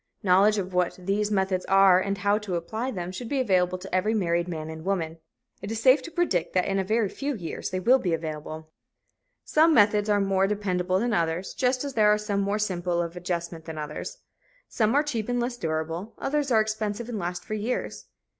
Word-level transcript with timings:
Knowledge 0.23 0.57
of 0.57 0.73
what 0.73 0.95
these 0.97 1.29
methods 1.29 1.63
are 1.65 1.99
and 2.01 2.17
how 2.17 2.39
to 2.39 2.55
apply 2.55 2.89
them 2.89 3.11
should 3.11 3.29
be 3.29 3.39
available 3.39 3.77
to 3.77 3.95
every 3.95 4.15
married 4.15 4.47
man 4.47 4.67
and 4.67 4.83
woman. 4.83 5.19
It 5.61 5.71
is 5.71 5.79
safe 5.79 6.01
to 6.01 6.09
predict 6.11 6.53
that 6.53 6.65
in 6.65 6.79
a 6.79 6.83
very 6.83 7.07
few 7.07 7.35
years 7.35 7.69
they 7.69 7.79
will 7.79 7.99
be 7.99 8.11
available. 8.15 8.71
Some 9.45 9.75
methods 9.75 10.09
are 10.09 10.19
more 10.19 10.47
dependable 10.47 10.97
than 10.97 11.13
others, 11.13 11.53
just 11.53 11.83
as 11.83 11.93
there 11.93 12.11
are 12.11 12.17
some 12.17 12.41
more 12.41 12.57
simple 12.57 12.99
of 12.99 13.15
adjustment 13.15 13.65
than 13.65 13.77
others. 13.77 14.17
Some 14.67 14.95
are 14.95 15.03
cheap 15.03 15.29
and 15.29 15.39
less 15.39 15.55
durable; 15.55 16.15
others 16.17 16.49
are 16.49 16.61
expensive 16.61 17.07
and 17.07 17.19
last 17.19 17.45
for 17.45 17.53
years. 17.53 18.05